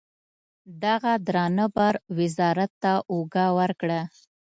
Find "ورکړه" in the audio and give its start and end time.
3.57-4.01